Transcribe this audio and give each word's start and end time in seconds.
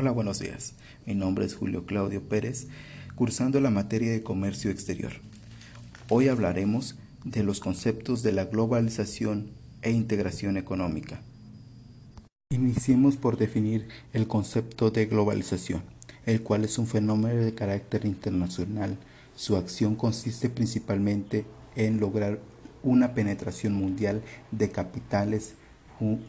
Hola, 0.00 0.12
buenos 0.12 0.38
días. 0.38 0.72
Mi 1.04 1.14
nombre 1.14 1.44
es 1.44 1.54
Julio 1.54 1.84
Claudio 1.84 2.26
Pérez, 2.26 2.68
cursando 3.16 3.60
la 3.60 3.68
materia 3.68 4.10
de 4.10 4.22
comercio 4.22 4.70
exterior. 4.70 5.12
Hoy 6.08 6.28
hablaremos 6.28 6.96
de 7.26 7.42
los 7.42 7.60
conceptos 7.60 8.22
de 8.22 8.32
la 8.32 8.46
globalización 8.46 9.50
e 9.82 9.90
integración 9.90 10.56
económica. 10.56 11.20
Iniciemos 12.48 13.18
por 13.18 13.36
definir 13.36 13.88
el 14.14 14.26
concepto 14.26 14.90
de 14.90 15.04
globalización, 15.04 15.82
el 16.24 16.42
cual 16.42 16.64
es 16.64 16.78
un 16.78 16.86
fenómeno 16.86 17.44
de 17.44 17.54
carácter 17.54 18.06
internacional. 18.06 18.96
Su 19.36 19.56
acción 19.56 19.96
consiste 19.96 20.48
principalmente 20.48 21.44
en 21.76 22.00
lograr 22.00 22.40
una 22.82 23.12
penetración 23.12 23.74
mundial 23.74 24.22
de 24.50 24.70
capitales 24.70 25.56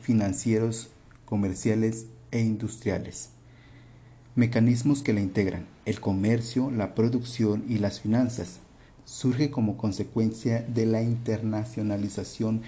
financieros, 0.02 0.90
comerciales 1.24 2.08
e 2.32 2.42
industriales 2.42 3.30
Mecanismos 4.34 5.04
que 5.04 5.12
la 5.12 5.20
integran, 5.20 5.66
el 5.84 6.00
comercio, 6.00 6.72
la 6.72 6.96
producción 6.96 7.66
y 7.68 7.80
las 7.80 8.00
finanzas. 8.00 8.60
Surge 9.04 9.52
como 9.52 9.76
consecuencia 9.76 10.62
de 10.62 10.86
la 10.86 11.02
internacionalización 11.02 12.62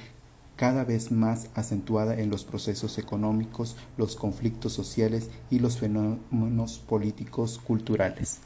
cada 0.58 0.84
vez 0.84 1.14
más 1.14 1.48
acentuada 1.56 2.20
en 2.20 2.30
los 2.30 2.44
procesos 2.44 2.98
económicos, 2.98 3.78
los 3.96 4.18
conflictos 4.18 4.74
sociales 4.74 5.30
y 5.50 5.60
los 5.60 5.78
fenómenos 5.78 6.80
políticos 6.80 7.62
culturales. 7.64 8.40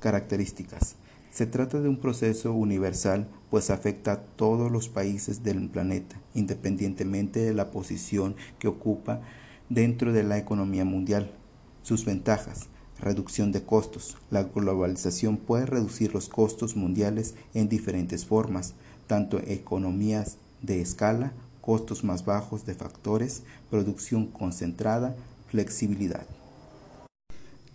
Características. 0.00 0.96
Se 1.30 1.44
trata 1.44 1.82
de 1.82 1.90
un 1.90 1.98
proceso 1.98 2.54
universal, 2.54 3.28
pues 3.50 3.68
afecta 3.68 4.12
a 4.12 4.20
todos 4.22 4.72
los 4.72 4.88
países 4.88 5.44
del 5.44 5.68
planeta, 5.68 6.16
independientemente 6.32 7.40
de 7.40 7.52
la 7.52 7.70
posición 7.70 8.34
que 8.58 8.68
ocupa 8.68 9.20
dentro 9.68 10.14
de 10.14 10.22
la 10.22 10.38
economía 10.38 10.86
mundial. 10.86 11.30
Sus 11.86 12.04
ventajas. 12.04 12.66
Reducción 12.98 13.52
de 13.52 13.62
costos. 13.62 14.16
La 14.32 14.42
globalización 14.42 15.36
puede 15.36 15.66
reducir 15.66 16.12
los 16.12 16.28
costos 16.28 16.74
mundiales 16.74 17.34
en 17.54 17.68
diferentes 17.68 18.24
formas, 18.24 18.74
tanto 19.06 19.38
economías 19.38 20.38
de 20.62 20.80
escala, 20.80 21.32
costos 21.60 22.02
más 22.02 22.24
bajos 22.24 22.66
de 22.66 22.74
factores, 22.74 23.44
producción 23.70 24.26
concentrada, 24.26 25.14
flexibilidad. 25.48 26.26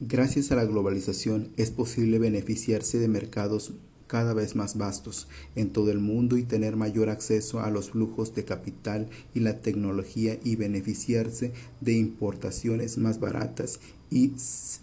Gracias 0.01 0.51
a 0.51 0.57
la 0.57 0.65
globalización 0.65 1.53
es 1.55 1.71
posible 1.71 2.19
beneficiarse 2.19 2.99
de 2.99 3.07
mercados 3.07 3.75
cada 4.11 4.33
vez 4.33 4.57
más 4.57 4.77
vastos 4.77 5.29
en 5.55 5.69
todo 5.69 5.89
el 5.89 5.99
mundo 5.99 6.35
y 6.35 6.43
tener 6.43 6.75
mayor 6.75 7.09
acceso 7.09 7.61
a 7.61 7.71
los 7.71 7.91
flujos 7.91 8.35
de 8.35 8.43
capital 8.43 9.07
y 9.33 9.39
la 9.39 9.61
tecnología 9.61 10.37
y 10.43 10.57
beneficiarse 10.57 11.53
de 11.79 11.93
importaciones 11.93 12.97
más 12.97 13.21
baratas 13.21 13.79
y 14.09 14.33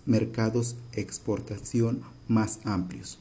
mercados 0.06 0.77
exportación 0.95 2.01
más 2.27 2.61
amplios. 2.65 3.19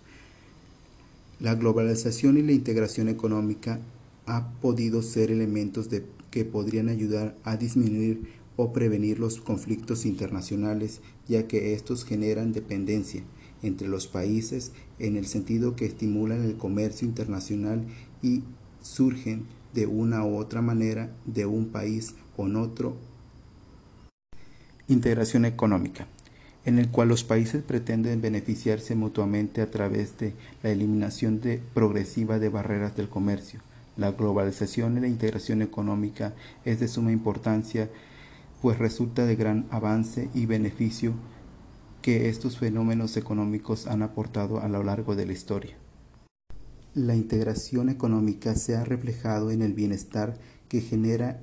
La 1.41 1.55
globalización 1.55 2.37
y 2.37 2.41
la 2.41 2.53
integración 2.53 3.09
económica 3.09 3.81
ha 4.27 4.49
podido 4.61 5.01
ser 5.01 5.29
elementos 5.29 5.89
que 6.31 6.45
podrían 6.45 6.87
ayudar 6.87 7.35
a 7.43 7.57
disminuir 7.57 8.29
o 8.55 8.71
prevenir 8.71 9.19
los 9.19 9.41
conflictos 9.41 10.05
internacionales, 10.05 11.01
ya 11.27 11.47
que 11.47 11.73
estos 11.73 12.05
generan 12.05 12.53
dependencia 12.53 13.23
entre 13.63 13.87
los 13.87 14.07
países 14.07 14.71
en 14.99 15.15
el 15.17 15.27
sentido 15.27 15.75
que 15.75 15.85
estimulan 15.85 16.43
el 16.43 16.57
comercio 16.57 17.07
internacional 17.07 17.85
y 18.21 18.43
surgen 18.81 19.45
de 19.73 19.85
una 19.85 20.25
u 20.25 20.37
otra 20.37 20.61
manera 20.61 21.11
de 21.25 21.45
un 21.45 21.67
país 21.67 22.15
con 22.35 22.55
otro. 22.55 22.95
Integración 24.87 25.45
económica, 25.45 26.07
en 26.65 26.79
el 26.79 26.89
cual 26.89 27.09
los 27.09 27.23
países 27.23 27.63
pretenden 27.63 28.21
beneficiarse 28.21 28.95
mutuamente 28.95 29.61
a 29.61 29.69
través 29.69 30.17
de 30.17 30.33
la 30.63 30.69
eliminación 30.69 31.41
de 31.41 31.61
progresiva 31.73 32.39
de 32.39 32.49
barreras 32.49 32.95
del 32.95 33.09
comercio. 33.09 33.59
La 33.97 34.11
globalización 34.11 34.97
y 34.97 35.01
la 35.01 35.07
integración 35.07 35.61
económica 35.61 36.33
es 36.65 36.79
de 36.79 36.87
suma 36.87 37.11
importancia, 37.11 37.89
pues 38.61 38.77
resulta 38.77 39.25
de 39.25 39.35
gran 39.35 39.65
avance 39.71 40.29
y 40.33 40.45
beneficio 40.45 41.13
que 42.07 42.29
estos 42.29 42.57
fenómenos 42.57 43.17
económicos 43.17 43.85
han 43.85 44.01
aportado 44.01 44.61
a 44.61 44.69
lo 44.69 44.81
largo 44.81 45.17
de 45.17 45.25
la 45.25 45.33
historia. 45.33 45.75
La 46.93 47.17
integración 47.17 47.89
económica 47.89 48.55
se 48.55 48.77
ha 48.77 48.85
reflejado 48.85 49.51
en 49.51 49.61
el 49.61 49.73
bienestar 49.73 50.37
que 50.69 50.79
genera 50.79 51.41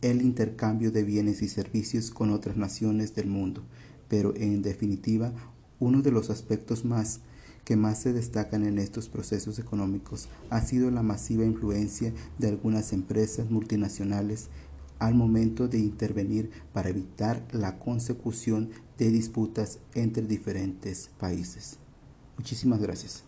el 0.00 0.22
intercambio 0.22 0.90
de 0.90 1.02
bienes 1.02 1.42
y 1.42 1.48
servicios 1.48 2.10
con 2.10 2.30
otras 2.30 2.56
naciones 2.56 3.14
del 3.14 3.26
mundo, 3.26 3.62
pero 4.08 4.34
en 4.36 4.62
definitiva, 4.62 5.34
uno 5.80 6.00
de 6.00 6.12
los 6.12 6.30
aspectos 6.30 6.86
más 6.86 7.20
que 7.66 7.76
más 7.76 8.00
se 8.00 8.14
destacan 8.14 8.64
en 8.64 8.78
estos 8.78 9.10
procesos 9.10 9.58
económicos 9.58 10.30
ha 10.48 10.62
sido 10.62 10.90
la 10.90 11.02
masiva 11.02 11.44
influencia 11.44 12.14
de 12.38 12.48
algunas 12.48 12.94
empresas 12.94 13.50
multinacionales 13.50 14.48
al 14.98 15.14
momento 15.14 15.68
de 15.68 15.78
intervenir 15.78 16.50
para 16.72 16.88
evitar 16.88 17.46
la 17.52 17.78
consecución 17.78 18.70
de 18.98 19.10
disputas 19.10 19.78
entre 19.94 20.22
diferentes 20.22 21.10
países. 21.18 21.78
Muchísimas 22.36 22.80
gracias. 22.80 23.24